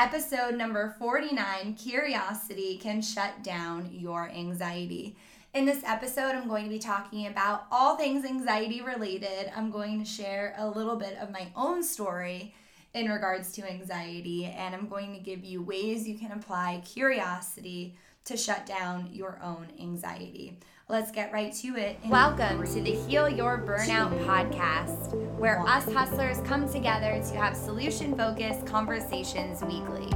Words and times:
episode 0.00 0.54
number 0.54 0.94
49 0.98 1.74
Curiosity 1.74 2.78
Can 2.78 3.02
Shut 3.02 3.42
Down 3.42 3.90
Your 3.92 4.30
Anxiety. 4.30 5.14
In 5.52 5.66
this 5.66 5.84
episode, 5.84 6.34
I'm 6.34 6.48
going 6.48 6.64
to 6.64 6.70
be 6.70 6.78
talking 6.78 7.26
about 7.26 7.66
all 7.70 7.98
things 7.98 8.24
anxiety 8.24 8.80
related. 8.80 9.52
I'm 9.54 9.70
going 9.70 9.98
to 9.98 10.06
share 10.06 10.54
a 10.56 10.66
little 10.66 10.96
bit 10.96 11.18
of 11.18 11.30
my 11.30 11.48
own 11.54 11.82
story 11.82 12.54
in 12.94 13.10
regards 13.10 13.52
to 13.52 13.70
anxiety, 13.70 14.46
and 14.46 14.74
I'm 14.74 14.88
going 14.88 15.12
to 15.12 15.20
give 15.20 15.44
you 15.44 15.60
ways 15.60 16.08
you 16.08 16.18
can 16.18 16.32
apply 16.32 16.80
curiosity 16.82 17.94
to 18.24 18.38
shut 18.38 18.64
down 18.64 19.10
your 19.12 19.38
own 19.44 19.66
anxiety. 19.78 20.56
Let's 20.90 21.12
get 21.12 21.32
right 21.32 21.52
to 21.52 21.76
it. 21.76 22.00
Welcome 22.08 22.66
to 22.66 22.80
the 22.80 22.90
Heal 22.90 23.28
Your 23.28 23.58
Burnout 23.58 24.26
podcast, 24.26 25.14
where 25.38 25.60
us 25.60 25.84
hustlers 25.84 26.38
come 26.40 26.68
together 26.68 27.22
to 27.28 27.36
have 27.36 27.56
solution 27.56 28.16
focused 28.16 28.66
conversations 28.66 29.62
weekly. 29.62 30.08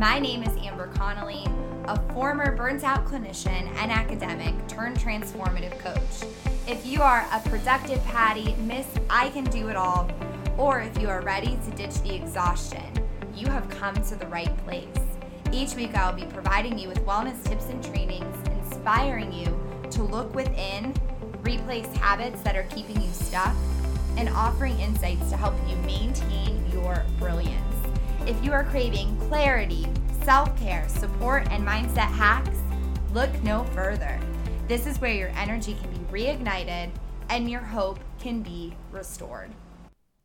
My 0.00 0.18
name 0.18 0.42
is 0.42 0.56
Amber 0.64 0.86
Connolly, 0.94 1.44
a 1.84 2.00
former 2.14 2.56
burnt 2.56 2.84
out 2.84 3.04
clinician 3.04 3.68
and 3.76 3.92
academic 3.92 4.54
turned 4.66 4.98
transformative 4.98 5.78
coach. 5.78 6.30
If 6.66 6.86
you 6.86 7.02
are 7.02 7.28
a 7.30 7.40
productive 7.50 8.02
Patty, 8.06 8.54
Miss 8.60 8.86
I 9.10 9.28
Can 9.28 9.44
Do 9.44 9.68
It 9.68 9.76
All, 9.76 10.10
or 10.56 10.80
if 10.80 10.98
you 10.98 11.10
are 11.10 11.20
ready 11.20 11.58
to 11.66 11.70
ditch 11.76 12.00
the 12.00 12.14
exhaustion, 12.14 12.90
you 13.36 13.48
have 13.48 13.68
come 13.68 13.94
to 13.96 14.16
the 14.16 14.26
right 14.28 14.56
place. 14.64 14.88
Each 15.52 15.74
week, 15.74 15.94
I'll 15.94 16.14
be 16.14 16.24
providing 16.24 16.78
you 16.78 16.88
with 16.88 17.04
wellness 17.04 17.44
tips 17.44 17.66
and 17.66 17.84
trainings, 17.84 18.34
inspiring 18.62 19.30
you 19.30 19.63
to 19.90 20.02
look 20.02 20.34
within, 20.34 20.94
replace 21.42 21.86
habits 21.96 22.40
that 22.42 22.56
are 22.56 22.64
keeping 22.64 23.00
you 23.00 23.10
stuck, 23.12 23.54
and 24.16 24.28
offering 24.30 24.78
insights 24.80 25.30
to 25.30 25.36
help 25.36 25.54
you 25.68 25.76
maintain 25.78 26.64
your 26.72 27.04
brilliance. 27.18 27.74
If 28.26 28.42
you 28.44 28.52
are 28.52 28.64
craving 28.64 29.16
clarity, 29.28 29.86
self 30.22 30.58
care, 30.58 30.88
support, 30.88 31.46
and 31.50 31.66
mindset 31.66 32.10
hacks, 32.10 32.58
look 33.12 33.30
no 33.42 33.64
further. 33.74 34.18
This 34.66 34.86
is 34.86 35.00
where 35.00 35.12
your 35.12 35.28
energy 35.36 35.76
can 35.80 35.90
be 35.90 36.20
reignited 36.22 36.90
and 37.28 37.50
your 37.50 37.60
hope 37.60 38.00
can 38.18 38.42
be 38.42 38.74
restored. 38.90 39.50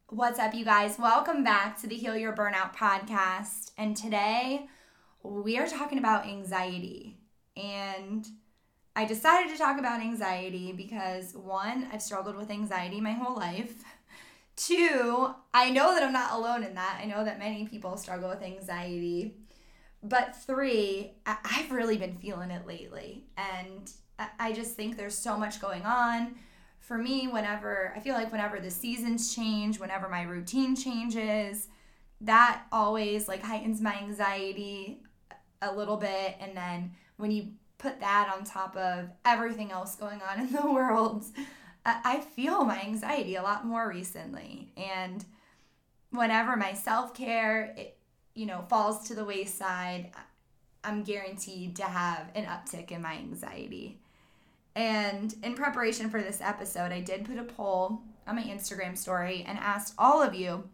What's 0.10 0.40
up, 0.40 0.54
you 0.54 0.66
guys? 0.66 0.98
Welcome 0.98 1.44
back 1.44 1.80
to 1.82 1.88
the 1.88 1.96
Heal 1.96 2.18
Your 2.18 2.34
Burnout 2.34 2.76
podcast. 2.76 3.72
And 3.78 3.96
today 3.96 4.68
we 5.22 5.58
are 5.58 5.68
talking 5.68 5.98
about 5.98 6.26
anxiety. 6.26 7.18
And 7.56 8.26
I 9.00 9.06
decided 9.06 9.50
to 9.54 9.58
talk 9.58 9.80
about 9.80 10.02
anxiety 10.02 10.74
because 10.74 11.34
one, 11.34 11.88
I've 11.90 12.02
struggled 12.02 12.36
with 12.36 12.52
anxiety 12.52 13.00
my 13.00 13.14
whole 13.14 13.34
life. 13.34 13.82
Two, 14.58 15.34
I 15.54 15.70
know 15.70 15.94
that 15.94 16.04
I'm 16.04 16.12
not 16.12 16.34
alone 16.34 16.66
in 16.66 16.76
that. 16.76 17.00
I 17.02 17.06
know 17.06 17.24
that 17.24 17.40
many 17.40 17.66
people 17.66 17.96
struggle 17.96 18.28
with 18.28 18.42
anxiety. 18.42 19.38
But 20.04 20.36
three, 20.36 21.14
I've 21.26 21.72
really 21.72 21.96
been 21.96 22.18
feeling 22.18 22.52
it 22.52 22.68
lately. 22.68 23.24
And 23.38 23.90
I 24.38 24.52
just 24.52 24.76
think 24.76 24.98
there's 24.98 25.18
so 25.18 25.38
much 25.38 25.62
going 25.62 25.84
on. 25.84 26.36
For 26.82 26.98
me, 26.98 27.30
whenever 27.30 27.94
I 27.96 28.02
feel 28.02 28.16
like 28.16 28.34
whenever 28.34 28.60
the 28.60 28.70
seasons 28.70 29.34
change, 29.34 29.80
whenever 29.80 30.10
my 30.10 30.24
routine 30.24 30.76
changes, 30.76 31.70
that 32.20 32.64
always 32.74 33.30
like 33.30 33.44
heightens 33.44 33.80
my 33.80 33.98
anxiety 33.98 35.04
a 35.62 35.74
little 35.74 35.96
bit. 35.96 36.36
And 36.42 36.58
then 36.58 36.92
when 37.16 37.32
you 37.32 37.54
put 37.80 38.00
that 38.02 38.32
on 38.32 38.44
top 38.44 38.78
of 38.78 39.10
everything 39.26 39.72
else 39.72 39.96
going 39.96 40.22
on 40.22 40.40
in 40.46 40.52
the 40.54 40.72
world, 40.72 41.26
I 41.86 42.20
feel 42.20 42.64
my 42.66 42.82
anxiety 42.82 43.36
a 43.36 43.42
lot 43.42 43.66
more 43.66 43.90
recently. 43.90 44.72
And 44.78 45.26
whenever 46.12 46.56
my 46.56 46.74
self 46.74 47.16
care, 47.16 47.76
you 48.36 48.46
know, 48.46 48.66
falls 48.70 49.08
to 49.08 49.16
the 49.16 49.26
wayside, 49.26 50.12
I'm 50.84 51.04
guaranteed 51.04 51.76
to 51.78 51.84
have 51.84 52.30
an 52.36 52.46
uptick 52.46 52.92
in 52.92 53.02
my 53.02 53.14
anxiety. 53.14 54.00
And 54.76 55.34
in 55.44 55.56
preparation 55.56 56.10
for 56.10 56.22
this 56.22 56.42
episode, 56.42 56.92
I 56.92 57.02
did 57.02 57.26
put 57.26 57.38
a 57.38 57.44
poll 57.44 58.02
on 58.28 58.36
my 58.36 58.44
Instagram 58.44 58.98
story 58.98 59.44
and 59.48 59.58
asked 59.58 59.96
all 59.98 60.22
of 60.22 60.36
you 60.36 60.70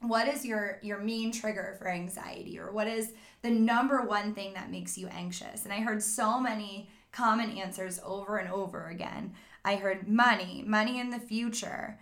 what 0.00 0.28
is 0.28 0.44
your 0.44 0.78
your 0.82 0.98
main 0.98 1.30
trigger 1.30 1.76
for 1.78 1.88
anxiety 1.88 2.58
or 2.58 2.72
what 2.72 2.86
is 2.86 3.12
the 3.42 3.50
number 3.50 4.02
one 4.02 4.34
thing 4.34 4.54
that 4.54 4.70
makes 4.70 4.96
you 4.96 5.06
anxious? 5.08 5.64
And 5.64 5.72
i 5.72 5.80
heard 5.80 6.02
so 6.02 6.40
many 6.40 6.88
common 7.12 7.50
answers 7.50 8.00
over 8.04 8.38
and 8.38 8.50
over 8.50 8.88
again. 8.88 9.34
I 9.64 9.76
heard 9.76 10.08
money 10.08 10.64
money 10.66 10.98
in 10.98 11.10
the 11.10 11.18
future 11.18 11.98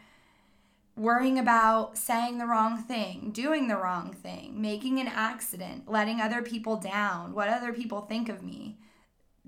worrying 0.96 1.38
about 1.38 1.96
saying 1.96 2.38
the 2.38 2.46
wrong 2.46 2.76
thing 2.76 3.30
doing 3.32 3.68
the 3.68 3.76
wrong 3.76 4.12
thing 4.12 4.60
making 4.60 4.98
an 4.98 5.06
accident 5.06 5.88
letting 5.88 6.20
other 6.20 6.42
people 6.42 6.76
down 6.76 7.32
what 7.32 7.48
other 7.48 7.72
people 7.72 8.00
think 8.00 8.28
of 8.28 8.42
me 8.42 8.76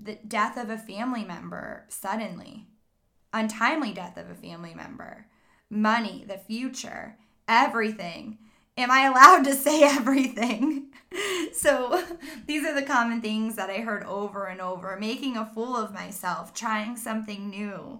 the 0.01 0.17
death 0.27 0.57
of 0.57 0.69
a 0.69 0.77
family 0.77 1.25
member 1.25 1.83
suddenly 1.89 2.67
untimely 3.33 3.91
death 3.91 4.15
of 4.15 4.29
a 4.29 4.35
family 4.35 4.73
member 4.73 5.25
money 5.69 6.23
the 6.25 6.37
future 6.37 7.17
everything. 7.51 8.37
Am 8.77 8.89
I 8.89 9.05
allowed 9.05 9.43
to 9.43 9.53
say 9.53 9.83
everything? 9.97 10.91
so, 11.53 12.03
these 12.47 12.65
are 12.65 12.73
the 12.73 12.85
common 12.85 13.21
things 13.21 13.55
that 13.55 13.69
I 13.69 13.79
heard 13.79 14.03
over 14.05 14.45
and 14.45 14.61
over 14.61 14.97
making 14.99 15.37
a 15.37 15.45
fool 15.45 15.75
of 15.75 15.93
myself, 15.93 16.53
trying 16.53 16.95
something 16.95 17.49
new, 17.49 17.99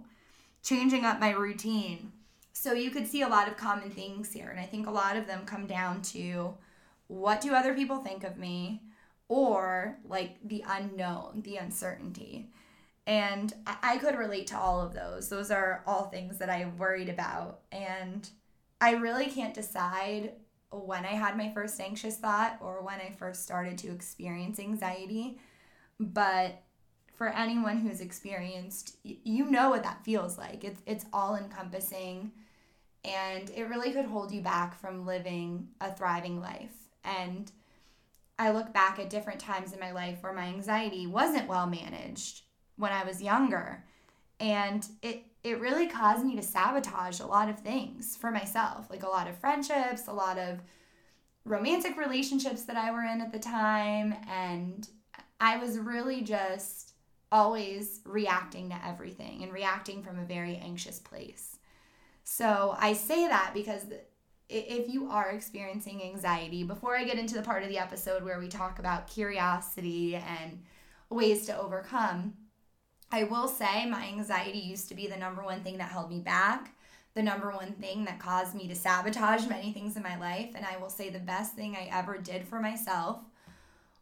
changing 0.64 1.06
up 1.06 1.20
my 1.20 1.32
routine. 1.32 2.14
So, 2.54 2.74
you 2.74 2.90
could 2.90 3.08
see 3.08 3.22
a 3.22 3.28
lot 3.28 3.48
of 3.48 3.58
common 3.58 3.90
things 3.90 4.32
here. 4.32 4.50
And 4.50 4.60
I 4.60 4.66
think 4.66 4.88
a 4.88 4.92
lot 4.92 5.18
of 5.18 5.28
them 5.28 5.46
come 5.46 5.68
down 5.68 6.02
to 6.04 6.56
what 7.08 7.42
do 7.42 7.54
other 7.54 7.74
people 7.74 7.98
think 7.98 8.24
of 8.24 8.38
me? 8.38 8.82
Or 9.28 9.98
like 10.08 10.38
the 10.44 10.64
unknown, 10.68 11.42
the 11.44 11.58
uncertainty. 11.58 12.50
And 13.08 13.54
I 13.66 13.98
could 13.98 14.18
relate 14.18 14.48
to 14.48 14.58
all 14.58 14.80
of 14.80 14.94
those. 14.94 15.28
Those 15.28 15.52
are 15.52 15.84
all 15.88 16.06
things 16.06 16.38
that 16.38 16.50
I 16.50 16.72
worried 16.78 17.10
about. 17.10 17.62
And 17.72 18.30
I 18.81 18.94
really 18.94 19.28
can't 19.28 19.53
decide 19.53 20.34
when 20.72 21.06
I 21.06 21.14
had 21.14 21.38
my 21.38 21.52
first 21.53 21.80
anxious 21.80 22.18
thought 22.18 22.58
or 22.62 22.81
when 22.81 23.00
I 23.00 23.14
first 23.18 23.44
started 23.44 23.78
to 23.80 23.92
experience 23.92 24.59
anxiety. 24.59 25.40
But 26.00 26.64
for 27.14 27.30
anyone 27.30 27.78
who's 27.78 28.02
experienced, 28.02 28.97
you 29.03 29.46
know 29.50 29.70
what 29.70 29.84
that 29.84 30.03
feels 30.03 30.38
like. 30.38 30.64
It's 30.64 30.81
it's 30.88 31.06
all 31.14 31.36
encompassing 31.36 32.31
and 33.03 33.50
it 33.52 33.70
really 33.70 33.91
could 33.91 34.06
hold 34.06 34.31
you 34.31 34.41
back 34.41 34.80
from 34.80 35.06
living 35.06 35.68
a 35.80 35.91
thriving 35.91 36.41
life. 36.41 36.74
And 37.03 37.52
I 38.40 38.52
look 38.52 38.74
back 38.74 38.97
at 38.97 39.12
different 39.12 39.40
times 39.40 39.74
in 39.74 39.80
my 39.80 39.91
life 39.91 40.24
where 40.24 40.34
my 40.34 40.46
anxiety 40.46 41.06
wasn't 41.06 41.47
well 41.47 41.68
managed 41.68 42.41
when 42.78 42.91
I 42.91 43.03
was 43.03 43.22
younger. 43.22 43.84
And 44.41 44.85
it 45.02 45.24
it 45.44 45.59
really 45.59 45.88
caused 45.88 46.25
me 46.25 46.35
to 46.35 46.41
sabotage 46.41 47.19
a 47.19 47.25
lot 47.25 47.50
of 47.50 47.59
things 47.59 48.16
for 48.16 48.31
myself, 48.31 48.90
like 48.90 49.03
a 49.03 49.07
lot 49.07 49.28
of 49.28 49.38
friendships, 49.38 50.07
a 50.07 50.13
lot 50.13 50.38
of 50.38 50.59
romantic 51.46 51.97
relationships 51.97 52.63
that 52.63 52.78
I 52.78 52.91
were 52.91 53.03
in 53.03 53.22
at 53.22 53.31
the 53.31 53.40
time. 53.40 54.16
And 54.29 54.88
I 55.40 55.57
was 55.57 55.79
really 55.79 56.22
just 56.22 56.94
always 57.31 58.02
reacting 58.06 58.69
to 58.69 58.85
everything 58.85 59.41
and 59.41 59.53
reacting 59.53 60.03
from 60.03 60.19
a 60.19 60.25
very 60.25 60.58
anxious 60.58 61.00
place. 61.00 61.58
So 62.23 62.75
I 62.78 62.94
say 62.94 63.28
that 63.28 63.52
because 63.53 63.85
if 64.50 64.90
you 64.90 65.09
are 65.09 65.29
experiencing 65.29 66.03
anxiety, 66.03 66.63
before 66.63 66.96
I 66.96 67.03
get 67.03 67.18
into 67.18 67.35
the 67.35 67.41
part 67.41 67.63
of 67.63 67.69
the 67.69 67.79
episode 67.79 68.23
where 68.23 68.40
we 68.40 68.47
talk 68.47 68.79
about 68.79 69.08
curiosity 69.08 70.16
and 70.16 70.62
ways 71.09 71.46
to 71.47 71.58
overcome, 71.58 72.34
I 73.12 73.24
will 73.24 73.48
say 73.48 73.86
my 73.86 74.06
anxiety 74.06 74.60
used 74.60 74.88
to 74.88 74.96
be 74.96 75.08
the 75.08 75.18
number 75.18 75.44
one 75.44 75.62
thing 75.62 75.78
that 75.80 75.90
held 75.90 76.10
me 76.10 76.20
back, 76.20 76.74
the 77.14 77.22
number 77.22 77.52
one 77.52 77.74
thing 77.74 78.06
that 78.06 78.20
caused 78.20 78.56
me 78.56 78.70
to 78.70 78.76
sabotage 78.76 79.48
many 79.48 79.74
things 79.74 79.98
in 79.98 80.04
my 80.04 80.18
life. 80.18 80.52
And 80.56 80.66
I 80.66 80.78
will 80.78 80.90
say 80.90 81.10
the 81.10 81.20
best 81.20 81.54
thing 81.54 81.76
I 81.76 81.90
ever 81.92 82.18
did 82.18 82.48
for 82.48 82.62
myself, 82.62 83.20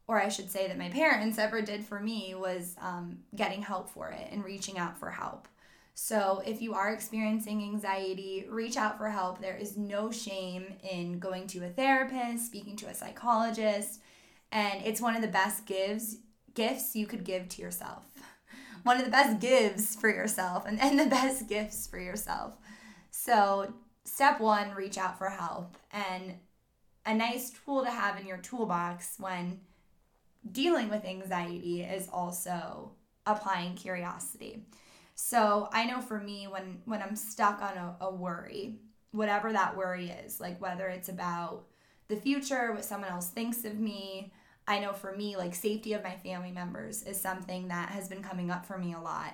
or 0.07 0.21
I 0.21 0.29
should 0.29 0.51
say 0.51 0.67
that 0.67 0.77
my 0.77 0.89
parents 0.89 1.39
ever 1.39 1.61
did 1.61 1.83
for 1.83 1.99
me, 1.99 2.35
was 2.35 2.75
um, 2.79 3.17
getting 3.35 3.63
help 3.63 3.89
for 3.89 4.09
it 4.09 4.27
and 4.31 4.43
reaching 4.43 4.77
out 4.77 4.97
for 4.97 5.09
help. 5.09 5.47
So, 5.95 6.41
if 6.45 6.61
you 6.61 6.75
are 6.75 6.93
experiencing 6.93 7.61
anxiety, 7.61 8.45
reach 8.47 8.77
out 8.77 8.97
for 8.97 9.09
help. 9.09 9.41
There 9.41 9.57
is 9.57 9.75
no 9.75 10.11
shame 10.11 10.75
in 10.89 11.19
going 11.19 11.45
to 11.47 11.65
a 11.65 11.69
therapist, 11.69 12.45
speaking 12.45 12.77
to 12.77 12.87
a 12.87 12.93
psychologist, 12.93 13.99
and 14.49 14.81
it's 14.85 15.01
one 15.01 15.17
of 15.17 15.21
the 15.21 15.27
best 15.27 15.65
gives 15.65 16.19
gifts 16.53 16.95
you 16.95 17.05
could 17.05 17.25
give 17.25 17.49
to 17.49 17.61
yourself 17.61 18.05
one 18.83 18.97
of 18.97 19.05
the 19.05 19.11
best 19.11 19.39
gives 19.39 19.95
for 19.95 20.09
yourself 20.09 20.65
and, 20.65 20.79
and 20.81 20.99
the 20.99 21.05
best 21.05 21.47
gifts 21.47 21.87
for 21.87 21.99
yourself. 21.99 22.57
So, 23.11 23.73
step 24.03 24.39
one, 24.39 24.73
reach 24.75 24.97
out 24.97 25.17
for 25.17 25.29
help. 25.29 25.77
And 25.91 26.35
a 27.05 27.13
nice 27.13 27.51
tool 27.51 27.83
to 27.83 27.89
have 27.89 28.19
in 28.19 28.27
your 28.27 28.37
toolbox 28.37 29.15
when 29.19 29.59
dealing 30.51 30.89
with 30.89 31.05
anxiety 31.05 31.81
is 31.81 32.07
also 32.11 32.91
applying 33.25 33.75
curiosity. 33.75 34.65
So, 35.15 35.69
I 35.73 35.85
know 35.85 36.01
for 36.01 36.19
me, 36.19 36.47
when, 36.47 36.81
when 36.85 37.01
I'm 37.01 37.15
stuck 37.15 37.61
on 37.61 37.77
a, 37.77 37.95
a 38.01 38.13
worry, 38.13 38.79
whatever 39.11 39.51
that 39.51 39.75
worry 39.75 40.09
is, 40.09 40.39
like 40.39 40.61
whether 40.61 40.87
it's 40.87 41.09
about 41.09 41.65
the 42.07 42.15
future, 42.15 42.73
what 42.73 42.85
someone 42.85 43.11
else 43.11 43.29
thinks 43.29 43.63
of 43.65 43.79
me. 43.79 44.31
I 44.69 44.77
know 44.79 44.93
for 44.93 45.15
me, 45.15 45.35
like 45.35 45.55
safety 45.55 45.93
of 45.93 46.03
my 46.03 46.15
family 46.15 46.51
members 46.51 47.01
is 47.01 47.19
something 47.19 47.69
that 47.69 47.89
has 47.89 48.07
been 48.07 48.21
coming 48.21 48.51
up 48.51 48.67
for 48.67 48.77
me 48.77 48.93
a 48.93 48.99
lot. 48.99 49.33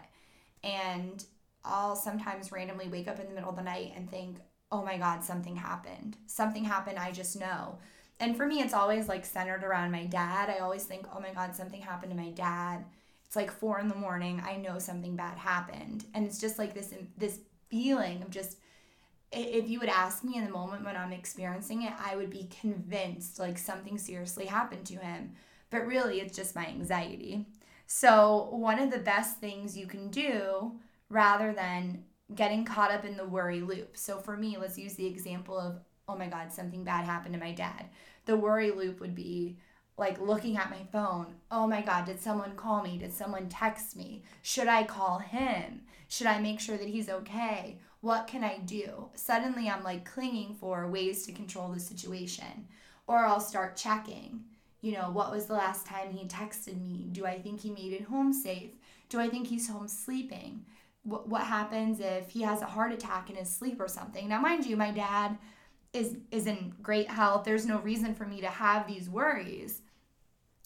And 0.64 1.24
I'll 1.66 1.98
sometimes 1.98 2.54
randomly 2.54 2.88
wake 2.88 3.10
up 3.10 3.20
in 3.20 3.28
the 3.28 3.34
middle 3.34 3.50
of 3.50 3.58
the 3.58 3.62
night 3.62 3.92
and 3.98 4.10
think, 4.10 4.38
oh 4.72 4.82
my 4.82 4.98
God, 4.98 5.26
something 5.26 5.58
happened. 5.58 6.16
Something 6.26 6.64
happened, 6.64 6.98
I 6.98 7.12
just 7.12 7.38
know. 7.38 7.80
And 8.18 8.38
for 8.38 8.48
me, 8.48 8.62
it's 8.62 8.74
always 8.74 9.10
like 9.10 9.26
centered 9.26 9.66
around 9.66 9.92
my 9.92 10.06
dad. 10.06 10.50
I 10.50 10.60
always 10.60 10.86
think, 10.86 11.06
oh 11.14 11.20
my 11.20 11.34
God, 11.34 11.54
something 11.54 11.82
happened 11.82 12.14
to 12.14 12.18
my 12.18 12.30
dad. 12.30 12.86
It's 13.26 13.36
like 13.36 13.52
four 13.52 13.78
in 13.82 13.90
the 13.90 13.96
morning. 13.96 14.42
I 14.46 14.56
know 14.56 14.80
something 14.80 15.18
bad 15.18 15.38
happened. 15.38 16.06
And 16.14 16.26
it's 16.26 16.40
just 16.40 16.58
like 16.58 16.74
this, 16.74 16.94
this 17.18 17.40
feeling 17.70 18.22
of 18.22 18.30
just, 18.30 18.58
if 19.36 19.70
you 19.70 19.80
would 19.80 19.90
ask 19.90 20.24
me 20.24 20.38
in 20.38 20.46
the 20.46 20.52
moment 20.52 20.86
when 20.86 20.96
I'm 20.96 21.12
experiencing 21.12 21.84
it, 21.84 21.94
I 22.00 22.16
would 22.16 22.30
be 22.30 22.50
convinced 22.62 23.40
like 23.40 23.58
something 23.58 23.98
seriously 23.98 24.46
happened 24.46 24.86
to 24.88 24.96
him. 24.96 25.34
But 25.70 25.88
really, 25.88 26.22
it's 26.22 26.36
just 26.36 26.56
my 26.56 26.66
anxiety. 26.66 27.46
So, 27.88 28.50
one 28.52 28.80
of 28.80 28.92
the 28.92 29.00
best 29.00 29.38
things 29.38 29.78
you 29.78 29.88
can 29.88 30.10
do 30.10 30.80
rather 31.10 31.54
than 31.54 32.04
getting 32.34 32.66
caught 32.66 32.92
up 32.92 33.06
in 33.06 33.18
the 33.18 33.26
worry 33.26 33.62
loop. 33.62 33.98
So, 33.98 34.20
for 34.20 34.38
me, 34.38 34.58
let's 34.58 34.78
use 34.78 34.96
the 34.96 35.06
example 35.06 35.58
of, 35.58 35.80
oh 36.08 36.16
my 36.16 36.28
God, 36.28 36.52
something 36.52 36.84
bad 36.84 37.06
happened 37.06 37.34
to 37.34 37.40
my 37.40 37.52
dad. 37.52 37.90
The 38.26 38.38
worry 38.38 38.72
loop 38.72 39.00
would 39.00 39.16
be 39.16 39.58
like 39.98 40.20
looking 40.20 40.58
at 40.58 40.70
my 40.70 40.84
phone. 40.92 41.36
Oh 41.50 41.68
my 41.68 41.82
God, 41.82 42.06
did 42.06 42.20
someone 42.20 42.56
call 42.56 42.84
me? 42.84 42.98
Did 42.98 43.14
someone 43.14 43.48
text 43.48 43.96
me? 43.96 44.24
Should 44.42 44.68
I 44.68 44.84
call 44.84 45.20
him? 45.20 45.82
Should 46.08 46.28
I 46.28 46.40
make 46.40 46.60
sure 46.60 46.78
that 46.78 46.90
he's 46.90 47.10
okay? 47.10 47.80
What 48.02 48.28
can 48.28 48.44
I 48.44 48.60
do? 48.60 49.10
Suddenly, 49.16 49.70
I'm 49.70 49.84
like 49.84 50.06
clinging 50.06 50.56
for 50.56 50.88
ways 50.88 51.26
to 51.26 51.32
control 51.32 51.70
the 51.70 51.80
situation. 51.80 52.68
Or 53.08 53.20
I'll 53.20 53.40
start 53.40 53.76
checking. 53.78 54.44
You 54.82 54.92
know, 54.94 55.10
what 55.12 55.32
was 55.32 55.46
the 55.46 55.54
last 55.54 55.86
time 55.88 56.12
he 56.12 56.28
texted 56.28 56.80
me? 56.80 57.08
Do 57.12 57.26
I 57.26 57.40
think 57.40 57.62
he 57.62 57.72
made 57.72 57.94
it 57.94 58.04
home 58.04 58.34
safe? 58.34 58.72
Do 59.10 59.20
I 59.20 59.30
think 59.30 59.48
he's 59.48 59.70
home 59.70 59.88
sleeping? 59.88 60.66
What, 61.04 61.28
what 61.28 61.44
happens 61.44 62.00
if 62.00 62.30
he 62.30 62.42
has 62.42 62.62
a 62.62 62.66
heart 62.68 62.92
attack 62.92 63.30
in 63.30 63.36
his 63.38 63.50
sleep 63.50 63.80
or 63.80 63.88
something? 63.88 64.28
Now, 64.28 64.42
mind 64.42 64.66
you, 64.66 64.76
my 64.76 64.92
dad 64.92 65.38
is 65.94 66.18
is 66.30 66.46
in 66.46 66.74
great 66.84 67.10
health. 67.10 67.46
There's 67.46 67.66
no 67.66 67.80
reason 67.80 68.14
for 68.14 68.26
me 68.26 68.42
to 68.42 68.48
have 68.48 68.86
these 68.86 69.10
worries. 69.10 69.82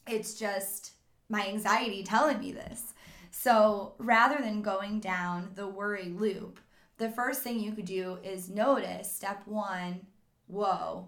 It's 0.10 0.34
just 0.34 0.94
my 1.30 1.48
anxiety 1.48 2.04
telling 2.04 2.40
me 2.40 2.52
this. 2.52 2.94
So, 3.32 3.94
rather 4.00 4.42
than 4.42 4.62
going 4.62 5.00
down 5.00 5.52
the 5.56 5.68
worry 5.68 6.10
loop, 6.10 6.60
the 6.98 7.10
first 7.10 7.42
thing 7.42 7.60
you 7.60 7.72
could 7.72 7.86
do 7.86 8.18
is 8.24 8.50
notice 8.50 9.12
step 9.12 9.44
1, 9.46 10.06
whoa, 10.48 11.08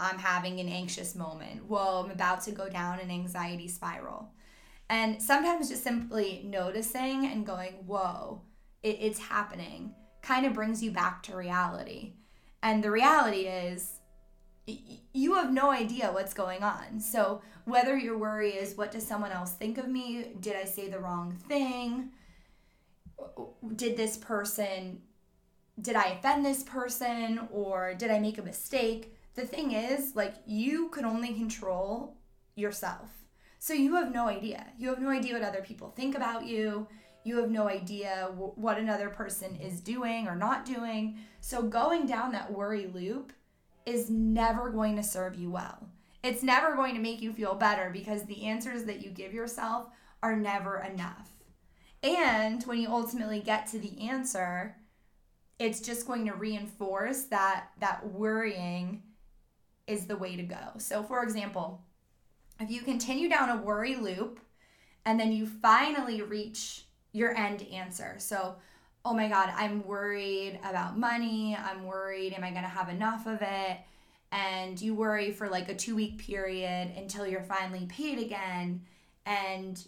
I'm 0.00 0.18
having 0.18 0.58
an 0.58 0.68
anxious 0.68 1.14
moment. 1.14 1.66
Whoa, 1.66 2.02
I'm 2.02 2.10
about 2.10 2.42
to 2.42 2.52
go 2.52 2.68
down 2.68 2.98
an 2.98 3.10
anxiety 3.10 3.68
spiral. 3.68 4.32
And 4.88 5.22
sometimes 5.22 5.68
just 5.68 5.84
simply 5.84 6.42
noticing 6.44 7.26
and 7.26 7.46
going, 7.46 7.72
whoa, 7.86 8.42
it, 8.82 8.98
it's 9.00 9.18
happening, 9.18 9.94
kind 10.22 10.46
of 10.46 10.54
brings 10.54 10.82
you 10.82 10.90
back 10.90 11.22
to 11.24 11.36
reality. 11.36 12.14
And 12.62 12.82
the 12.82 12.90
reality 12.90 13.46
is, 13.46 13.93
you 14.66 15.34
have 15.34 15.52
no 15.52 15.70
idea 15.70 16.12
what's 16.12 16.34
going 16.34 16.62
on. 16.62 17.00
So, 17.00 17.42
whether 17.64 17.96
your 17.96 18.18
worry 18.18 18.50
is, 18.50 18.76
what 18.76 18.92
does 18.92 19.06
someone 19.06 19.32
else 19.32 19.52
think 19.52 19.78
of 19.78 19.88
me? 19.88 20.32
Did 20.40 20.56
I 20.56 20.64
say 20.64 20.88
the 20.88 20.98
wrong 20.98 21.32
thing? 21.48 22.10
Did 23.76 23.96
this 23.96 24.16
person, 24.16 25.00
did 25.80 25.96
I 25.96 26.10
offend 26.18 26.44
this 26.44 26.62
person? 26.62 27.48
Or 27.52 27.94
did 27.94 28.10
I 28.10 28.18
make 28.18 28.38
a 28.38 28.42
mistake? 28.42 29.16
The 29.34 29.46
thing 29.46 29.72
is, 29.72 30.14
like, 30.14 30.34
you 30.46 30.88
can 30.88 31.04
only 31.04 31.34
control 31.34 32.16
yourself. 32.54 33.10
So, 33.58 33.74
you 33.74 33.94
have 33.96 34.12
no 34.12 34.28
idea. 34.28 34.66
You 34.78 34.88
have 34.88 35.00
no 35.00 35.10
idea 35.10 35.34
what 35.34 35.42
other 35.42 35.62
people 35.62 35.90
think 35.90 36.14
about 36.14 36.46
you 36.46 36.86
you 37.24 37.38
have 37.38 37.50
no 37.50 37.68
idea 37.68 38.28
what 38.36 38.78
another 38.78 39.08
person 39.08 39.56
is 39.56 39.80
doing 39.80 40.28
or 40.28 40.36
not 40.36 40.66
doing. 40.66 41.18
So 41.40 41.62
going 41.62 42.06
down 42.06 42.32
that 42.32 42.52
worry 42.52 42.86
loop 42.86 43.32
is 43.86 44.10
never 44.10 44.70
going 44.70 44.96
to 44.96 45.02
serve 45.02 45.34
you 45.34 45.50
well. 45.50 45.88
It's 46.22 46.42
never 46.42 46.74
going 46.74 46.94
to 46.94 47.00
make 47.00 47.20
you 47.20 47.32
feel 47.32 47.54
better 47.54 47.90
because 47.90 48.24
the 48.24 48.44
answers 48.44 48.84
that 48.84 49.04
you 49.04 49.10
give 49.10 49.34
yourself 49.34 49.88
are 50.22 50.36
never 50.36 50.78
enough. 50.80 51.30
And 52.02 52.62
when 52.64 52.78
you 52.78 52.88
ultimately 52.88 53.40
get 53.40 53.66
to 53.68 53.78
the 53.78 54.08
answer, 54.08 54.76
it's 55.58 55.80
just 55.80 56.06
going 56.06 56.26
to 56.26 56.34
reinforce 56.34 57.24
that 57.24 57.68
that 57.80 58.10
worrying 58.10 59.02
is 59.86 60.06
the 60.06 60.16
way 60.16 60.36
to 60.36 60.42
go. 60.42 60.72
So 60.78 61.02
for 61.02 61.22
example, 61.22 61.82
if 62.60 62.70
you 62.70 62.82
continue 62.82 63.28
down 63.28 63.50
a 63.50 63.62
worry 63.62 63.96
loop 63.96 64.40
and 65.04 65.20
then 65.20 65.32
you 65.32 65.46
finally 65.46 66.22
reach 66.22 66.84
your 67.12 67.34
end 67.36 67.62
answer. 67.72 68.16
So, 68.18 68.56
oh 69.04 69.12
my 69.12 69.28
God, 69.28 69.52
I'm 69.54 69.86
worried 69.86 70.58
about 70.64 70.98
money. 70.98 71.56
I'm 71.56 71.84
worried, 71.84 72.32
am 72.32 72.42
I 72.42 72.50
going 72.50 72.62
to 72.62 72.68
have 72.68 72.88
enough 72.88 73.26
of 73.26 73.42
it? 73.42 73.78
And 74.32 74.80
you 74.80 74.94
worry 74.94 75.30
for 75.30 75.48
like 75.48 75.68
a 75.68 75.74
two 75.74 75.94
week 75.94 76.18
period 76.18 76.92
until 76.96 77.26
you're 77.26 77.42
finally 77.42 77.86
paid 77.86 78.18
again 78.18 78.82
and 79.26 79.82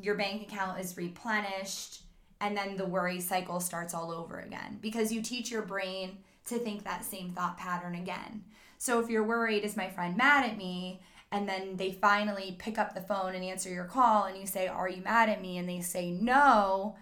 your 0.00 0.14
bank 0.14 0.42
account 0.42 0.80
is 0.80 0.96
replenished. 0.96 2.02
And 2.40 2.56
then 2.56 2.76
the 2.76 2.86
worry 2.86 3.20
cycle 3.20 3.60
starts 3.60 3.94
all 3.94 4.10
over 4.10 4.40
again 4.40 4.78
because 4.80 5.12
you 5.12 5.22
teach 5.22 5.50
your 5.50 5.62
brain 5.62 6.18
to 6.46 6.58
think 6.58 6.84
that 6.84 7.04
same 7.04 7.32
thought 7.32 7.58
pattern 7.58 7.94
again. 7.94 8.44
So 8.78 9.00
if 9.00 9.08
you're 9.08 9.22
worried, 9.22 9.64
is 9.64 9.76
my 9.76 9.88
friend 9.88 10.16
mad 10.16 10.48
at 10.48 10.56
me? 10.56 11.00
and 11.32 11.48
then 11.48 11.76
they 11.76 11.90
finally 11.90 12.54
pick 12.58 12.78
up 12.78 12.94
the 12.94 13.00
phone 13.00 13.34
and 13.34 13.42
answer 13.42 13.70
your 13.70 13.86
call 13.86 14.24
and 14.24 14.36
you 14.36 14.46
say 14.46 14.68
are 14.68 14.88
you 14.88 15.02
mad 15.02 15.30
at 15.30 15.40
me 15.40 15.56
and 15.56 15.66
they 15.66 15.80
say 15.80 16.10
no 16.10 16.94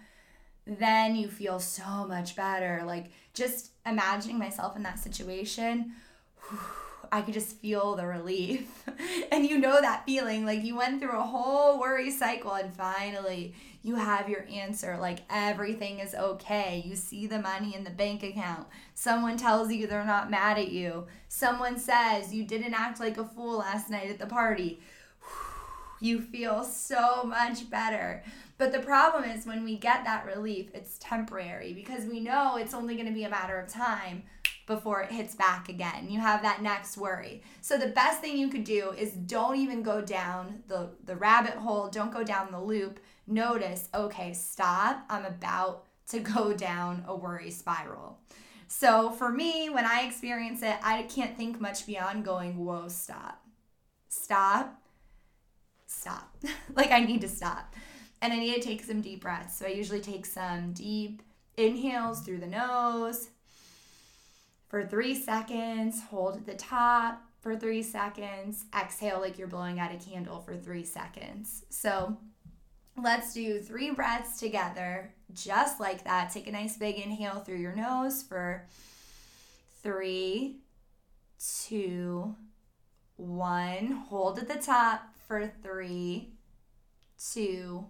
then 0.65 1.15
you 1.15 1.27
feel 1.27 1.59
so 1.59 2.05
much 2.07 2.35
better 2.35 2.83
like 2.85 3.11
just 3.33 3.71
imagining 3.85 4.37
myself 4.37 4.75
in 4.75 4.83
that 4.83 4.99
situation 4.99 5.91
I 7.13 7.21
could 7.21 7.33
just 7.33 7.57
feel 7.57 7.95
the 7.95 8.07
relief. 8.07 8.85
and 9.31 9.45
you 9.45 9.57
know 9.57 9.81
that 9.81 10.05
feeling 10.05 10.45
like 10.45 10.63
you 10.63 10.77
went 10.77 11.01
through 11.01 11.19
a 11.19 11.23
whole 11.23 11.79
worry 11.79 12.09
cycle 12.09 12.53
and 12.53 12.73
finally 12.73 13.53
you 13.83 13.95
have 13.95 14.29
your 14.29 14.45
answer. 14.49 14.97
Like 14.97 15.19
everything 15.29 15.99
is 15.99 16.15
okay. 16.15 16.81
You 16.85 16.95
see 16.95 17.27
the 17.27 17.39
money 17.39 17.75
in 17.75 17.83
the 17.83 17.89
bank 17.89 18.23
account. 18.23 18.67
Someone 18.93 19.35
tells 19.35 19.73
you 19.73 19.87
they're 19.87 20.05
not 20.05 20.31
mad 20.31 20.57
at 20.57 20.71
you. 20.71 21.07
Someone 21.27 21.77
says 21.77 22.33
you 22.33 22.45
didn't 22.45 22.73
act 22.73 23.01
like 23.01 23.17
a 23.17 23.25
fool 23.25 23.57
last 23.57 23.89
night 23.89 24.09
at 24.09 24.19
the 24.19 24.27
party. 24.27 24.79
You 26.01 26.19
feel 26.19 26.63
so 26.63 27.23
much 27.23 27.69
better. 27.69 28.23
But 28.57 28.71
the 28.71 28.79
problem 28.79 29.23
is 29.23 29.45
when 29.45 29.63
we 29.63 29.77
get 29.77 30.03
that 30.03 30.25
relief, 30.25 30.71
it's 30.73 30.97
temporary 30.99 31.73
because 31.73 32.05
we 32.05 32.19
know 32.19 32.57
it's 32.57 32.73
only 32.73 32.95
going 32.95 33.07
to 33.07 33.13
be 33.13 33.23
a 33.23 33.29
matter 33.29 33.59
of 33.59 33.69
time 33.69 34.23
before 34.67 35.01
it 35.01 35.11
hits 35.11 35.35
back 35.35 35.69
again. 35.69 36.09
You 36.09 36.19
have 36.19 36.41
that 36.41 36.61
next 36.61 36.97
worry. 36.97 37.43
So 37.61 37.77
the 37.77 37.87
best 37.87 38.19
thing 38.19 38.37
you 38.37 38.49
could 38.49 38.63
do 38.63 38.93
is 38.97 39.11
don't 39.13 39.57
even 39.57 39.83
go 39.83 40.01
down 40.01 40.63
the, 40.67 40.89
the 41.05 41.15
rabbit 41.15 41.53
hole, 41.53 41.87
don't 41.89 42.11
go 42.11 42.23
down 42.23 42.51
the 42.51 42.59
loop. 42.59 42.99
Notice, 43.27 43.87
okay, 43.93 44.33
stop. 44.33 45.05
I'm 45.09 45.25
about 45.25 45.85
to 46.09 46.19
go 46.19 46.53
down 46.53 47.03
a 47.07 47.15
worry 47.15 47.51
spiral. 47.51 48.19
So 48.67 49.11
for 49.11 49.29
me, 49.29 49.69
when 49.69 49.85
I 49.85 50.01
experience 50.01 50.63
it, 50.63 50.77
I 50.81 51.03
can't 51.03 51.37
think 51.37 51.59
much 51.59 51.85
beyond 51.85 52.23
going, 52.25 52.57
whoa, 52.57 52.87
stop. 52.87 53.45
Stop. 54.07 54.80
Stop. 56.01 56.35
like 56.75 56.89
I 56.89 57.01
need 57.01 57.21
to 57.21 57.27
stop. 57.27 57.75
And 58.23 58.33
I 58.33 58.37
need 58.37 58.55
to 58.55 58.61
take 58.61 58.83
some 58.83 59.01
deep 59.01 59.21
breaths. 59.21 59.57
So 59.57 59.67
I 59.67 59.69
usually 59.69 60.01
take 60.01 60.25
some 60.25 60.73
deep 60.73 61.21
inhales 61.57 62.21
through 62.21 62.39
the 62.39 62.47
nose 62.47 63.29
for 64.67 64.83
three 64.83 65.13
seconds, 65.13 66.01
hold 66.09 66.37
at 66.37 66.45
the 66.47 66.55
top 66.55 67.21
for 67.41 67.55
three 67.55 67.83
seconds, 67.83 68.65
exhale 68.75 69.19
like 69.19 69.37
you're 69.37 69.47
blowing 69.47 69.79
out 69.79 69.93
a 69.93 69.97
candle 69.97 70.39
for 70.39 70.55
three 70.55 70.85
seconds. 70.85 71.65
So 71.69 72.17
let's 72.95 73.33
do 73.33 73.59
three 73.59 73.91
breaths 73.91 74.39
together, 74.39 75.13
just 75.33 75.79
like 75.79 76.03
that. 76.05 76.31
Take 76.31 76.47
a 76.47 76.51
nice 76.51 76.77
big 76.77 76.95
inhale 76.95 77.41
through 77.41 77.57
your 77.57 77.75
nose 77.75 78.23
for 78.23 78.65
three, 79.83 80.61
two, 81.67 82.35
one. 83.17 83.91
Hold 84.09 84.39
at 84.39 84.47
the 84.47 84.55
top 84.55 85.03
for 85.31 85.49
three, 85.63 86.27
two, 87.33 87.85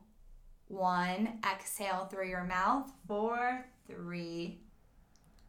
one. 0.67 1.39
Exhale 1.51 2.05
through 2.05 2.29
your 2.29 2.43
mouth. 2.43 2.91
Four, 3.07 3.65
three, 3.87 4.59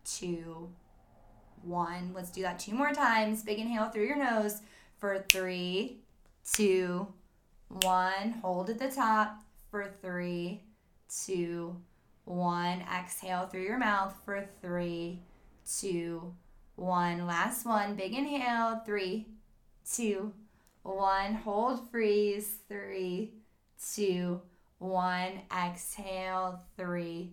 two, 0.02 0.70
one. 1.62 2.12
Let's 2.14 2.30
do 2.30 2.40
that 2.40 2.58
two 2.58 2.72
more 2.72 2.94
times. 2.94 3.42
Big 3.42 3.58
inhale 3.58 3.90
through 3.90 4.06
your 4.06 4.16
nose 4.16 4.62
for 4.96 5.22
three, 5.28 5.98
two, 6.50 7.06
one. 7.68 8.36
Hold 8.40 8.70
at 8.70 8.78
the 8.78 8.90
top 8.90 9.42
for 9.70 9.92
three, 10.00 10.62
two, 11.26 11.76
one. 12.24 12.82
Exhale 12.90 13.48
through 13.48 13.64
your 13.64 13.78
mouth 13.78 14.14
for 14.24 14.48
three, 14.62 15.20
two, 15.78 16.32
one. 16.76 17.26
Last 17.26 17.66
one. 17.66 17.96
Big 17.96 18.14
inhale. 18.14 18.80
Three, 18.86 19.26
two, 19.84 20.32
one. 20.82 21.34
Hold, 21.34 21.90
freeze, 21.90 22.56
three, 22.68 23.34
two, 23.94 24.40
one. 24.78 25.40
Exhale, 25.50 26.60
three, 26.76 27.32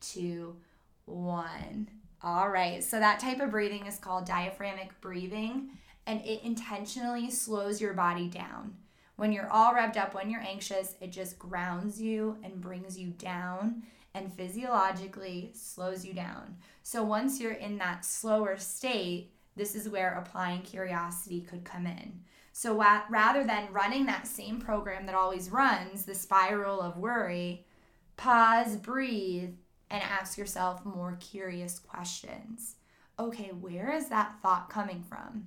two, 0.00 0.56
one. 1.04 1.88
All 2.22 2.48
right, 2.48 2.82
so 2.82 2.98
that 2.98 3.20
type 3.20 3.40
of 3.40 3.52
breathing 3.52 3.86
is 3.86 3.98
called 3.98 4.26
diaphragmic 4.26 5.00
breathing, 5.00 5.70
and 6.06 6.20
it 6.22 6.42
intentionally 6.42 7.30
slows 7.30 7.80
your 7.80 7.94
body 7.94 8.26
down. 8.26 8.74
When 9.14 9.30
you're 9.32 9.50
all 9.50 9.72
revved 9.72 9.96
up, 9.96 10.14
when 10.14 10.28
you're 10.28 10.40
anxious, 10.40 10.96
it 11.00 11.12
just 11.12 11.38
grounds 11.38 12.00
you 12.00 12.36
and 12.42 12.60
brings 12.60 12.98
you 12.98 13.10
down 13.10 13.82
and 14.14 14.32
physiologically 14.32 15.50
slows 15.54 16.04
you 16.04 16.12
down. 16.12 16.56
So 16.82 17.04
once 17.04 17.40
you're 17.40 17.52
in 17.52 17.78
that 17.78 18.04
slower 18.04 18.56
state, 18.56 19.32
this 19.54 19.74
is 19.74 19.88
where 19.88 20.14
applying 20.14 20.62
curiosity 20.62 21.40
could 21.40 21.64
come 21.64 21.86
in. 21.86 22.20
So 22.58 22.74
rather 22.74 23.44
than 23.44 23.72
running 23.72 24.06
that 24.06 24.26
same 24.26 24.60
program 24.60 25.06
that 25.06 25.14
always 25.14 25.48
runs, 25.48 26.04
the 26.04 26.14
spiral 26.16 26.80
of 26.80 26.96
worry, 26.96 27.64
pause, 28.16 28.74
breathe, 28.74 29.54
and 29.88 30.02
ask 30.02 30.36
yourself 30.36 30.84
more 30.84 31.16
curious 31.20 31.78
questions. 31.78 32.74
Okay, 33.16 33.52
where 33.60 33.92
is 33.92 34.08
that 34.08 34.40
thought 34.42 34.70
coming 34.70 35.04
from? 35.08 35.46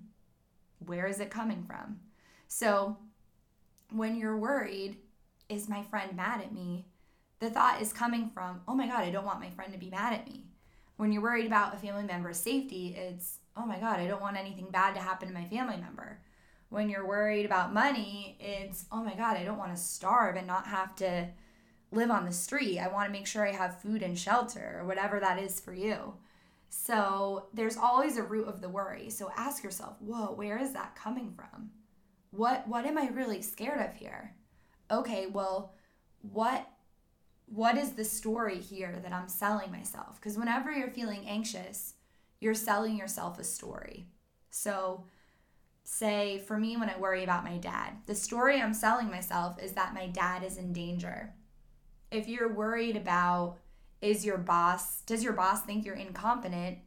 Where 0.85 1.05
is 1.05 1.19
it 1.19 1.29
coming 1.29 1.65
from? 1.67 1.99
So, 2.47 2.95
when 3.91 4.15
you're 4.15 4.37
worried, 4.37 4.95
is 5.49 5.67
my 5.67 5.83
friend 5.83 6.15
mad 6.15 6.39
at 6.39 6.53
me? 6.53 6.85
The 7.39 7.49
thought 7.49 7.81
is 7.81 7.91
coming 7.91 8.29
from, 8.29 8.61
oh 8.69 8.73
my 8.73 8.87
God, 8.87 9.01
I 9.01 9.11
don't 9.11 9.25
want 9.25 9.41
my 9.41 9.49
friend 9.49 9.73
to 9.73 9.77
be 9.77 9.89
mad 9.89 10.13
at 10.13 10.29
me. 10.29 10.45
When 10.95 11.11
you're 11.11 11.21
worried 11.21 11.45
about 11.45 11.75
a 11.75 11.77
family 11.77 12.03
member's 12.03 12.39
safety, 12.39 12.95
it's, 12.97 13.39
oh 13.57 13.65
my 13.65 13.79
God, 13.79 13.99
I 13.99 14.07
don't 14.07 14.21
want 14.21 14.37
anything 14.37 14.69
bad 14.71 14.95
to 14.95 15.01
happen 15.01 15.27
to 15.27 15.33
my 15.33 15.49
family 15.49 15.75
member. 15.75 16.21
When 16.71 16.87
you're 16.87 17.05
worried 17.05 17.45
about 17.45 17.73
money, 17.73 18.37
it's, 18.39 18.85
oh 18.93 19.03
my 19.03 19.13
God, 19.13 19.35
I 19.35 19.43
don't 19.43 19.57
want 19.57 19.75
to 19.75 19.81
starve 19.81 20.37
and 20.37 20.47
not 20.47 20.65
have 20.67 20.95
to 20.95 21.27
live 21.91 22.09
on 22.09 22.25
the 22.25 22.31
street. 22.31 22.79
I 22.79 22.87
want 22.87 23.07
to 23.07 23.11
make 23.11 23.27
sure 23.27 23.45
I 23.45 23.51
have 23.51 23.81
food 23.81 24.01
and 24.01 24.17
shelter 24.17 24.77
or 24.79 24.85
whatever 24.85 25.19
that 25.19 25.37
is 25.37 25.59
for 25.59 25.73
you. 25.73 26.13
So 26.69 27.47
there's 27.53 27.75
always 27.75 28.15
a 28.15 28.23
root 28.23 28.47
of 28.47 28.61
the 28.61 28.69
worry. 28.69 29.09
So 29.09 29.29
ask 29.35 29.65
yourself, 29.65 29.97
whoa, 29.99 30.31
where 30.33 30.57
is 30.57 30.71
that 30.71 30.95
coming 30.95 31.33
from? 31.35 31.71
What 32.29 32.65
what 32.69 32.85
am 32.85 32.97
I 32.97 33.09
really 33.09 33.41
scared 33.41 33.85
of 33.85 33.93
here? 33.93 34.33
Okay, 34.89 35.27
well, 35.27 35.73
what 36.21 36.69
what 37.47 37.77
is 37.77 37.91
the 37.91 38.05
story 38.05 38.59
here 38.59 38.97
that 39.03 39.11
I'm 39.11 39.27
selling 39.27 39.73
myself? 39.73 40.21
Because 40.21 40.37
whenever 40.37 40.71
you're 40.71 40.87
feeling 40.87 41.25
anxious, 41.27 41.95
you're 42.39 42.53
selling 42.53 42.95
yourself 42.95 43.37
a 43.39 43.43
story. 43.43 44.07
So 44.49 45.03
say 45.83 46.39
for 46.47 46.57
me 46.57 46.77
when 46.77 46.89
I 46.89 46.97
worry 46.97 47.23
about 47.23 47.43
my 47.43 47.57
dad, 47.57 47.97
the 48.05 48.15
story 48.15 48.61
I'm 48.61 48.73
selling 48.73 49.09
myself 49.09 49.61
is 49.61 49.73
that 49.73 49.93
my 49.93 50.07
dad 50.07 50.43
is 50.43 50.57
in 50.57 50.73
danger. 50.73 51.33
If 52.11 52.27
you're 52.27 52.53
worried 52.53 52.95
about 52.95 53.57
is 54.01 54.25
your 54.25 54.37
boss 54.37 55.01
does 55.01 55.23
your 55.23 55.33
boss 55.33 55.61
think 55.61 55.85
you're 55.85 55.95
incompetent? 55.95 56.79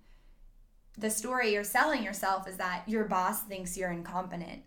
The 0.99 1.11
story 1.11 1.53
you're 1.53 1.65
selling 1.65 2.03
yourself 2.03 2.49
is 2.49 2.57
that 2.57 2.85
your 2.87 3.05
boss 3.05 3.43
thinks 3.43 3.77
you're 3.77 3.93
incompetent. 3.93 4.63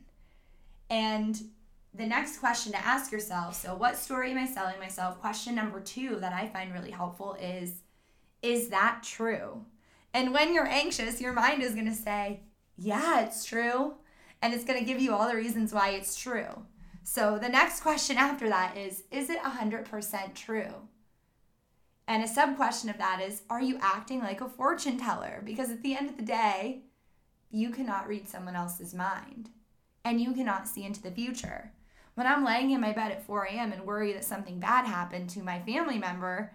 And 0.89 1.39
the 1.93 2.05
next 2.05 2.39
question 2.39 2.71
to 2.73 2.85
ask 2.85 3.11
yourself 3.11 3.55
so 3.55 3.75
what 3.75 3.97
story 3.97 4.31
am 4.31 4.37
i 4.37 4.45
selling 4.45 4.79
myself? 4.79 5.19
Question 5.19 5.55
number 5.55 5.79
two 5.81 6.17
that 6.19 6.33
i 6.33 6.47
find 6.47 6.73
really 6.73 6.91
helpful 6.91 7.35
is 7.41 7.81
is 8.41 8.69
that 8.69 9.01
true? 9.03 9.65
And 10.13 10.33
when 10.33 10.53
you're 10.53 10.67
anxious 10.67 11.21
your 11.21 11.33
mind 11.33 11.63
is 11.63 11.73
going 11.73 11.89
to 11.89 11.95
say 11.95 12.41
yeah 12.77 13.21
it's 13.21 13.43
true 13.43 13.95
and 14.41 14.53
it's 14.53 14.65
going 14.65 14.79
to 14.79 14.85
give 14.85 15.01
you 15.01 15.13
all 15.13 15.27
the 15.27 15.35
reasons 15.35 15.73
why 15.73 15.89
it's 15.89 16.15
true 16.15 16.65
so 17.09 17.39
the 17.39 17.47
next 17.47 17.79
question 17.79 18.17
after 18.17 18.49
that 18.49 18.75
is 18.75 19.03
Is 19.11 19.29
it 19.29 19.39
100% 19.39 20.35
true? 20.35 20.73
And 22.05 22.21
a 22.21 22.27
sub 22.27 22.57
question 22.57 22.89
of 22.89 22.97
that 22.97 23.21
is 23.21 23.43
Are 23.49 23.61
you 23.61 23.79
acting 23.81 24.19
like 24.19 24.41
a 24.41 24.49
fortune 24.49 24.97
teller? 24.97 25.41
Because 25.45 25.71
at 25.71 25.81
the 25.83 25.95
end 25.95 26.09
of 26.09 26.17
the 26.17 26.23
day, 26.23 26.81
you 27.49 27.69
cannot 27.69 28.09
read 28.09 28.27
someone 28.27 28.57
else's 28.57 28.93
mind 28.93 29.51
and 30.03 30.19
you 30.19 30.33
cannot 30.33 30.67
see 30.67 30.83
into 30.83 31.01
the 31.01 31.09
future. 31.09 31.71
When 32.15 32.27
I'm 32.27 32.43
laying 32.43 32.71
in 32.71 32.81
my 32.81 32.91
bed 32.91 33.13
at 33.13 33.25
4 33.25 33.45
a.m. 33.45 33.71
and 33.71 33.85
worry 33.85 34.11
that 34.11 34.25
something 34.25 34.59
bad 34.59 34.85
happened 34.85 35.29
to 35.29 35.43
my 35.43 35.61
family 35.61 35.97
member, 35.97 36.51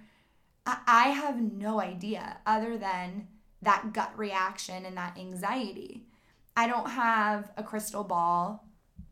I 0.66 1.08
have 1.08 1.40
no 1.40 1.80
idea 1.80 2.40
other 2.44 2.76
than 2.76 3.28
that 3.62 3.94
gut 3.94 4.12
reaction 4.18 4.84
and 4.84 4.98
that 4.98 5.16
anxiety. 5.18 6.04
I 6.56 6.66
don't 6.66 6.90
have 6.90 7.50
a 7.56 7.62
crystal 7.62 8.04
ball, 8.04 8.66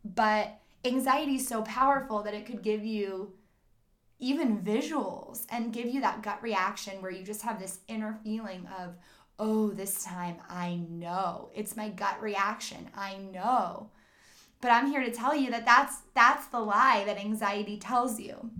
but 0.04 0.58
anxiety 0.84 1.36
is 1.36 1.48
so 1.48 1.62
powerful 1.62 2.22
that 2.22 2.34
it 2.34 2.46
could 2.46 2.62
give 2.62 2.84
you 2.84 3.32
even 4.18 4.62
visuals 4.62 5.46
and 5.50 5.72
give 5.72 5.86
you 5.86 6.02
that 6.02 6.22
gut 6.22 6.42
reaction 6.42 7.00
where 7.00 7.10
you 7.10 7.24
just 7.24 7.42
have 7.42 7.58
this 7.58 7.80
inner 7.88 8.18
feeling 8.22 8.68
of, 8.78 8.96
oh, 9.38 9.70
this 9.70 10.04
time 10.04 10.36
I 10.48 10.76
know. 10.90 11.50
It's 11.54 11.76
my 11.76 11.88
gut 11.88 12.20
reaction. 12.20 12.90
I 12.94 13.16
know. 13.16 13.90
But 14.60 14.72
I'm 14.72 14.88
here 14.88 15.02
to 15.02 15.10
tell 15.10 15.34
you 15.34 15.50
that 15.50 15.64
that's 15.64 16.02
that's 16.14 16.46
the 16.48 16.60
lie 16.60 17.04
that 17.06 17.16
anxiety 17.16 17.78
tells 17.78 18.20
you. 18.20 18.50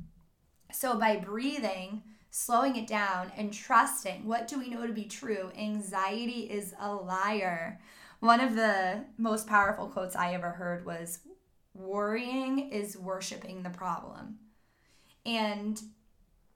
So 0.73 0.99
by 0.99 1.17
breathing, 1.17 2.03
slowing 2.31 2.77
it 2.77 2.87
down 2.87 3.31
and 3.37 3.53
trusting, 3.53 4.25
what 4.25 4.49
do 4.49 4.59
we 4.59 4.71
know 4.71 4.87
to 4.87 4.93
be 4.95 5.05
true? 5.05 5.51
Anxiety 5.59 6.51
is 6.51 6.75
a 6.81 6.95
liar. 6.95 7.81
One 8.21 8.41
of 8.41 8.55
the 8.55 9.05
most 9.17 9.47
powerful 9.47 9.89
quotes 9.89 10.15
I 10.15 10.35
ever 10.35 10.51
heard 10.51 10.85
was 10.85 11.21
worrying 11.75 12.71
is 12.71 12.97
worshiping 12.97 13.63
the 13.63 13.71
problem. 13.71 14.39
And 15.25 15.81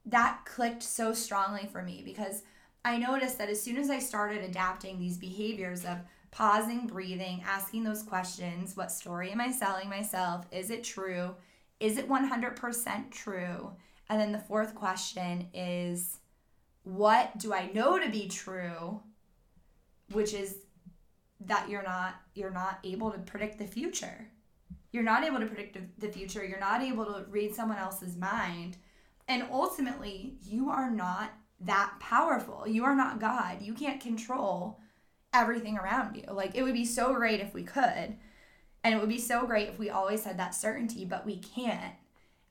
that 0.05 0.41
clicked 0.45 0.83
so 0.83 1.13
strongly 1.13 1.67
for 1.71 1.81
me 1.81 2.03
because 2.05 2.43
I 2.83 2.97
noticed 2.97 3.39
that 3.39 3.49
as 3.49 3.61
soon 3.61 3.77
as 3.77 3.89
I 3.89 3.97
started 3.97 4.43
adapting 4.43 4.99
these 4.99 5.17
behaviors 5.17 5.85
of 5.85 5.97
pausing, 6.29 6.85
breathing, 6.85 7.43
asking 7.47 7.83
those 7.83 8.03
questions 8.03 8.77
what 8.77 8.91
story 8.91 9.31
am 9.31 9.41
I 9.41 9.51
selling 9.51 9.89
myself? 9.89 10.45
Is 10.51 10.69
it 10.69 10.83
true? 10.83 11.33
Is 11.79 11.97
it 11.97 12.07
100% 12.07 13.11
true? 13.11 13.71
And 14.09 14.21
then 14.21 14.31
the 14.31 14.37
fourth 14.37 14.75
question 14.75 15.47
is 15.51 16.19
what 16.83 17.39
do 17.39 17.53
I 17.53 17.71
know 17.73 17.97
to 17.97 18.09
be 18.09 18.27
true? 18.27 19.01
Which 20.11 20.35
is 20.35 20.59
that 21.41 21.69
you're 21.69 21.83
not 21.83 22.15
you're 22.33 22.51
not 22.51 22.79
able 22.83 23.11
to 23.11 23.19
predict 23.19 23.57
the 23.57 23.67
future. 23.67 24.27
You're 24.91 25.03
not 25.03 25.23
able 25.23 25.39
to 25.39 25.45
predict 25.45 25.77
the 25.99 26.07
future. 26.07 26.43
You're 26.43 26.59
not 26.59 26.81
able 26.81 27.05
to 27.05 27.25
read 27.29 27.53
someone 27.53 27.77
else's 27.77 28.15
mind. 28.15 28.77
And 29.27 29.43
ultimately, 29.51 30.37
you 30.41 30.69
are 30.69 30.89
not 30.89 31.33
that 31.59 31.93
powerful. 31.99 32.65
You 32.67 32.85
are 32.85 32.95
not 32.95 33.19
God. 33.19 33.61
You 33.61 33.73
can't 33.73 33.99
control 33.99 34.79
everything 35.33 35.77
around 35.77 36.15
you. 36.15 36.23
Like, 36.31 36.55
it 36.55 36.63
would 36.63 36.73
be 36.73 36.85
so 36.85 37.13
great 37.13 37.41
if 37.41 37.53
we 37.53 37.63
could. 37.63 38.15
And 38.83 38.93
it 38.93 38.99
would 38.99 39.09
be 39.09 39.19
so 39.19 39.45
great 39.45 39.67
if 39.67 39.79
we 39.79 39.89
always 39.89 40.23
had 40.23 40.39
that 40.39 40.55
certainty, 40.55 41.05
but 41.05 41.25
we 41.25 41.37
can't. 41.39 41.95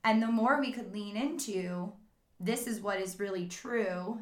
And 0.03 0.23
the 0.23 0.27
more 0.27 0.61
we 0.61 0.73
could 0.73 0.93
lean 0.93 1.17
into 1.17 1.93
this 2.41 2.67
is 2.67 2.81
what 2.81 3.01
is 3.01 3.21
really 3.21 3.47
true. 3.47 4.19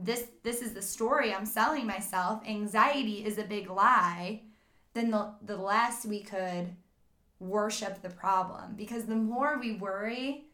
This 0.00 0.28
this 0.44 0.62
is 0.62 0.74
the 0.74 0.82
story 0.82 1.34
I'm 1.34 1.44
selling 1.44 1.84
myself. 1.84 2.40
Anxiety 2.46 3.26
is 3.26 3.36
a 3.36 3.42
big 3.42 3.68
lie. 3.68 4.42
Then 4.94 5.10
the 5.10 5.34
the 5.42 5.56
less 5.56 6.06
we 6.06 6.22
could 6.22 6.76
worship 7.40 8.00
the 8.00 8.10
problem 8.10 8.74
because 8.76 9.06
the 9.06 9.16
more 9.16 9.58
we 9.58 9.72
worry, 9.72 10.46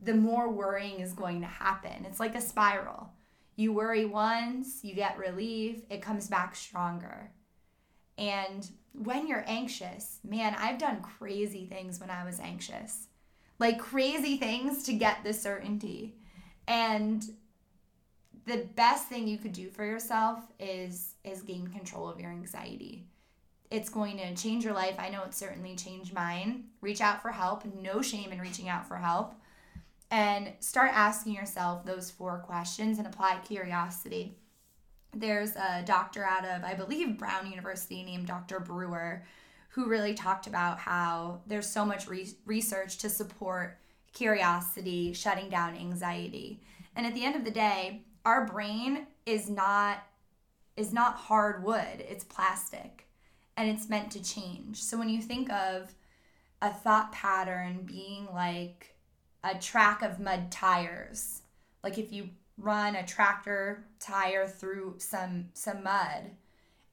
the 0.00 0.14
more 0.14 0.48
worrying 0.48 1.00
is 1.00 1.12
going 1.12 1.40
to 1.40 1.46
happen. 1.46 2.04
It's 2.04 2.20
like 2.20 2.36
a 2.36 2.40
spiral. 2.40 3.10
You 3.56 3.72
worry 3.72 4.04
once, 4.04 4.84
you 4.84 4.94
get 4.94 5.18
relief, 5.18 5.82
it 5.90 6.02
comes 6.02 6.28
back 6.28 6.54
stronger. 6.54 7.32
And 8.16 8.68
when 8.92 9.26
you're 9.26 9.44
anxious, 9.46 10.20
man, 10.22 10.54
I've 10.56 10.78
done 10.78 11.02
crazy 11.02 11.66
things 11.66 11.98
when 11.98 12.10
I 12.10 12.24
was 12.24 12.38
anxious. 12.38 13.08
Like 13.58 13.78
crazy 13.78 14.36
things 14.36 14.84
to 14.84 14.92
get 14.92 15.24
the 15.24 15.32
certainty. 15.32 16.16
And 16.68 17.24
the 18.46 18.68
best 18.76 19.08
thing 19.08 19.26
you 19.26 19.38
could 19.38 19.52
do 19.52 19.68
for 19.70 19.84
yourself 19.84 20.40
is 20.58 21.14
is 21.24 21.42
gain 21.42 21.66
control 21.68 22.08
of 22.08 22.20
your 22.20 22.30
anxiety 22.30 23.06
it's 23.70 23.88
going 23.88 24.16
to 24.18 24.34
change 24.34 24.64
your 24.64 24.74
life. 24.74 24.94
I 24.98 25.08
know 25.08 25.22
it 25.24 25.34
certainly 25.34 25.74
changed 25.76 26.14
mine. 26.14 26.64
Reach 26.80 27.00
out 27.00 27.22
for 27.22 27.30
help. 27.30 27.64
No 27.82 28.00
shame 28.02 28.32
in 28.32 28.40
reaching 28.40 28.68
out 28.68 28.86
for 28.86 28.96
help. 28.96 29.34
And 30.10 30.52
start 30.60 30.92
asking 30.94 31.34
yourself 31.34 31.84
those 31.84 32.10
four 32.10 32.38
questions 32.38 32.98
and 32.98 33.06
apply 33.06 33.40
curiosity. 33.44 34.38
There's 35.12 35.56
a 35.56 35.82
doctor 35.84 36.24
out 36.24 36.44
of, 36.44 36.62
I 36.62 36.74
believe, 36.74 37.18
Brown 37.18 37.50
University 37.50 38.04
named 38.04 38.26
Dr. 38.26 38.60
Brewer 38.60 39.24
who 39.70 39.88
really 39.88 40.14
talked 40.14 40.46
about 40.46 40.78
how 40.78 41.40
there's 41.46 41.68
so 41.68 41.84
much 41.84 42.06
re- 42.06 42.36
research 42.46 42.98
to 42.98 43.10
support 43.10 43.78
curiosity, 44.14 45.12
shutting 45.12 45.50
down 45.50 45.76
anxiety. 45.76 46.62
And 46.94 47.04
at 47.04 47.14
the 47.14 47.24
end 47.24 47.36
of 47.36 47.44
the 47.44 47.50
day, 47.50 48.05
our 48.26 48.44
brain 48.44 49.06
is 49.24 49.48
not 49.48 50.04
is 50.76 50.92
not 50.92 51.14
hard 51.14 51.64
wood, 51.64 52.04
it's 52.06 52.24
plastic 52.24 53.06
and 53.56 53.70
it's 53.70 53.88
meant 53.88 54.10
to 54.10 54.22
change. 54.22 54.82
So 54.82 54.98
when 54.98 55.08
you 55.08 55.22
think 55.22 55.50
of 55.50 55.94
a 56.60 56.70
thought 56.70 57.12
pattern 57.12 57.84
being 57.86 58.28
like 58.34 58.94
a 59.42 59.56
track 59.56 60.02
of 60.02 60.20
mud 60.20 60.50
tires, 60.50 61.42
like 61.82 61.96
if 61.96 62.12
you 62.12 62.28
run 62.58 62.96
a 62.96 63.06
tractor 63.06 63.86
tire 64.00 64.46
through 64.46 64.96
some 64.98 65.46
some 65.54 65.84
mud, 65.84 66.32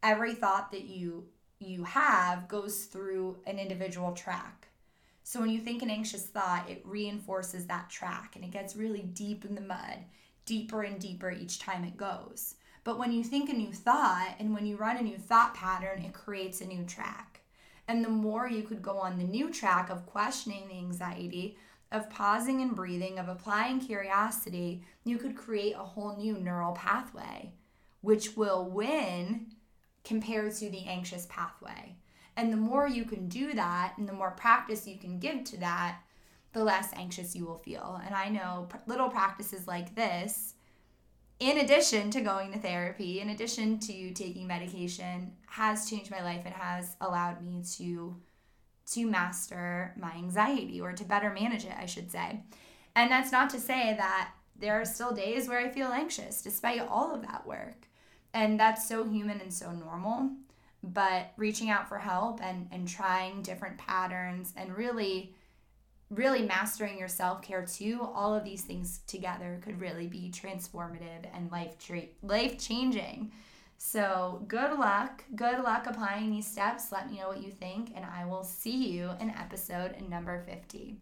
every 0.03 0.35
thought 0.35 0.71
that 0.71 0.83
you 0.83 1.25
you 1.59 1.83
have 1.83 2.47
goes 2.47 2.85
through 2.85 3.37
an 3.47 3.57
individual 3.57 4.11
track. 4.11 4.67
So 5.23 5.39
when 5.39 5.49
you 5.49 5.59
think 5.59 5.81
an 5.81 5.89
anxious 5.89 6.25
thought, 6.25 6.69
it 6.69 6.81
reinforces 6.85 7.65
that 7.67 7.89
track 7.89 8.35
and 8.35 8.45
it 8.45 8.51
gets 8.51 8.75
really 8.75 9.01
deep 9.01 9.45
in 9.45 9.55
the 9.55 9.61
mud, 9.61 10.05
deeper 10.45 10.83
and 10.83 10.99
deeper 10.99 11.31
each 11.31 11.59
time 11.59 11.83
it 11.83 11.97
goes. 11.97 12.55
But 12.83 12.99
when 12.99 13.11
you 13.11 13.23
think 13.23 13.49
a 13.49 13.53
new 13.53 13.71
thought 13.71 14.35
and 14.39 14.53
when 14.53 14.65
you 14.65 14.75
run 14.75 14.97
a 14.97 15.01
new 15.01 15.17
thought 15.17 15.53
pattern, 15.53 16.03
it 16.03 16.13
creates 16.13 16.61
a 16.61 16.65
new 16.65 16.83
track. 16.83 17.41
And 17.87 18.03
the 18.03 18.09
more 18.09 18.47
you 18.47 18.63
could 18.63 18.81
go 18.81 18.97
on 18.97 19.17
the 19.17 19.23
new 19.23 19.51
track 19.51 19.89
of 19.89 20.05
questioning 20.05 20.67
the 20.67 20.77
anxiety, 20.77 21.57
of 21.91 22.09
pausing 22.09 22.61
and 22.61 22.75
breathing, 22.75 23.19
of 23.19 23.27
applying 23.27 23.79
curiosity, 23.79 24.83
you 25.05 25.17
could 25.17 25.37
create 25.37 25.75
a 25.75 25.83
whole 25.83 26.17
new 26.17 26.37
neural 26.37 26.73
pathway, 26.73 27.53
which 28.01 28.35
will 28.35 28.65
win 28.65 29.47
compared 30.03 30.53
to 30.55 30.69
the 30.69 30.85
anxious 30.85 31.27
pathway. 31.29 31.95
And 32.35 32.51
the 32.51 32.57
more 32.57 32.87
you 32.87 33.05
can 33.05 33.27
do 33.27 33.53
that 33.53 33.93
and 33.97 34.09
the 34.09 34.13
more 34.13 34.31
practice 34.31 34.87
you 34.87 34.97
can 34.97 35.19
give 35.19 35.43
to 35.45 35.57
that, 35.59 35.99
the 36.53 36.63
less 36.63 36.89
anxious 36.93 37.35
you 37.35 37.45
will 37.45 37.57
feel. 37.57 38.01
And 38.05 38.15
I 38.15 38.29
know 38.29 38.67
little 38.87 39.09
practices 39.09 39.67
like 39.67 39.95
this 39.95 40.53
in 41.39 41.57
addition 41.57 42.09
to 42.11 42.21
going 42.21 42.53
to 42.53 42.59
therapy, 42.59 43.19
in 43.19 43.29
addition 43.29 43.79
to 43.79 44.13
taking 44.13 44.47
medication, 44.47 45.33
has 45.47 45.89
changed 45.89 46.09
my 46.09 46.23
life 46.23 46.43
and 46.45 46.53
has 46.53 46.95
allowed 47.01 47.41
me 47.41 47.63
to 47.77 48.15
to 48.85 49.05
master 49.05 49.93
my 49.97 50.11
anxiety 50.11 50.81
or 50.81 50.91
to 50.91 51.05
better 51.05 51.31
manage 51.31 51.65
it, 51.65 51.75
I 51.77 51.85
should 51.85 52.11
say. 52.11 52.43
And 52.95 53.09
that's 53.09 53.31
not 53.31 53.49
to 53.51 53.59
say 53.59 53.95
that 53.97 54.31
there 54.57 54.79
are 54.79 54.85
still 54.85 55.13
days 55.13 55.47
where 55.47 55.59
I 55.59 55.69
feel 55.69 55.87
anxious 55.87 56.41
despite 56.41 56.81
all 56.81 57.13
of 57.13 57.21
that 57.23 57.47
work. 57.47 57.87
And 58.33 58.59
that's 58.59 58.87
so 58.87 59.05
human 59.05 59.39
and 59.39 59.53
so 59.53 59.71
normal. 59.71 60.31
But 60.83 61.31
reaching 61.37 61.69
out 61.69 61.87
for 61.87 61.97
help 61.97 62.41
and, 62.41 62.67
and 62.71 62.87
trying 62.87 63.41
different 63.41 63.77
patterns 63.77 64.53
and 64.57 64.75
really 64.77 65.33
really 66.15 66.43
mastering 66.43 66.97
your 66.97 67.07
self-care 67.07 67.65
too 67.65 67.99
all 68.13 68.33
of 68.33 68.43
these 68.43 68.61
things 68.61 69.01
together 69.07 69.59
could 69.63 69.79
really 69.79 70.07
be 70.07 70.31
transformative 70.33 71.25
and 71.33 71.51
life 71.51 71.77
tra- 71.77 72.01
life 72.21 72.57
changing 72.57 73.31
so 73.77 74.43
good 74.47 74.77
luck 74.77 75.23
good 75.35 75.59
luck 75.59 75.85
applying 75.87 76.31
these 76.31 76.47
steps 76.47 76.91
let 76.91 77.09
me 77.09 77.17
know 77.17 77.27
what 77.27 77.41
you 77.41 77.51
think 77.51 77.91
and 77.95 78.05
i 78.05 78.25
will 78.25 78.43
see 78.43 78.91
you 78.91 79.09
in 79.19 79.29
episode 79.31 79.95
number 80.09 80.43
50 80.45 80.97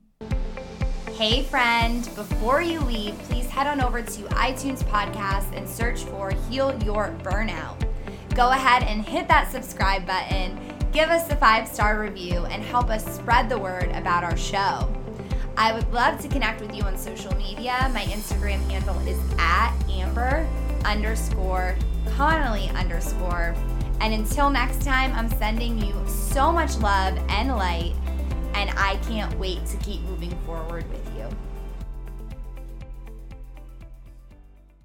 Hey, 1.17 1.43
friend, 1.43 2.03
before 2.15 2.61
you 2.61 2.79
leave, 2.79 3.15
please 3.23 3.47
head 3.47 3.67
on 3.67 3.81
over 3.81 4.01
to 4.01 4.21
iTunes 4.29 4.81
Podcast 4.83 5.55
and 5.55 5.67
search 5.67 6.03
for 6.05 6.31
Heal 6.49 6.81
Your 6.83 7.13
Burnout. 7.21 7.79
Go 8.33 8.49
ahead 8.49 8.83
and 8.83 9.05
hit 9.05 9.27
that 9.27 9.51
subscribe 9.51 10.07
button, 10.07 10.57
give 10.91 11.09
us 11.09 11.29
a 11.29 11.35
five 11.35 11.67
star 11.67 11.99
review, 11.99 12.45
and 12.45 12.63
help 12.63 12.89
us 12.89 13.05
spread 13.13 13.49
the 13.49 13.57
word 13.59 13.91
about 13.93 14.23
our 14.23 14.37
show. 14.37 14.91
I 15.57 15.73
would 15.73 15.91
love 15.93 16.19
to 16.21 16.27
connect 16.27 16.61
with 16.61 16.73
you 16.73 16.83
on 16.83 16.97
social 16.97 17.35
media. 17.35 17.89
My 17.93 18.03
Instagram 18.03 18.59
handle 18.69 18.97
is 19.07 19.19
at 19.37 19.75
Amber 19.89 20.47
underscore 20.85 21.75
Connolly 22.15 22.69
underscore. 22.69 23.55
And 23.99 24.13
until 24.13 24.49
next 24.49 24.83
time, 24.83 25.13
I'm 25.13 25.29
sending 25.37 25.77
you 25.77 25.93
so 26.07 26.51
much 26.51 26.77
love 26.77 27.17
and 27.29 27.49
light, 27.55 27.93
and 28.55 28.71
I 28.71 28.95
can't 29.07 29.37
wait 29.37 29.65
to 29.67 29.77
keep 29.77 30.01
moving 30.01 30.35
forward 30.45 30.89
with 30.89 31.05
you. 31.05 31.10